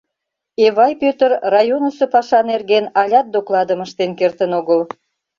Эвай 0.65 0.93
Пӧтыр 1.01 1.31
районысо 1.53 2.05
паша 2.13 2.39
нерген 2.51 2.85
алят 3.01 3.27
докладым 3.33 3.79
ыштен 3.85 4.11
кертын 4.19 4.51
огыл. 4.59 4.81